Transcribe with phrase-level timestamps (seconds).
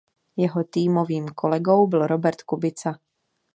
[0.35, 2.99] Jeho týmovým kolegou byl Robert Kubica.